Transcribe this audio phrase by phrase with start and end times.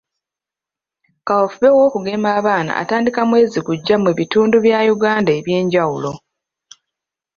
[1.27, 6.11] Kaweefube w'okugema abaana atandika mwezi gujja mu bitundu bya Uganda eby'enjawulo.